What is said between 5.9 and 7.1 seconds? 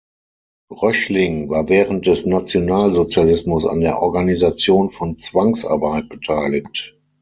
beteiligt.